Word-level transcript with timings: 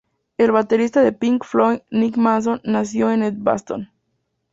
El 0.39 0.49
baterista 0.51 1.03
de 1.03 1.11
Pink 1.11 1.43
Floyd 1.45 1.81
Nick 1.91 2.17
Mason 2.17 2.59
nació 2.63 3.11
en 3.11 3.21
Edgbaston. 3.21 3.91